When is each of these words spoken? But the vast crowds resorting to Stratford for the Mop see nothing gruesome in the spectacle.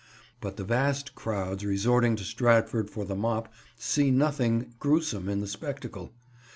But 0.39 0.57
the 0.57 0.63
vast 0.63 1.13
crowds 1.13 1.63
resorting 1.63 2.15
to 2.15 2.23
Stratford 2.23 2.89
for 2.89 3.05
the 3.05 3.15
Mop 3.15 3.53
see 3.77 4.09
nothing 4.09 4.73
gruesome 4.79 5.29
in 5.29 5.41
the 5.41 5.47
spectacle. 5.47 6.11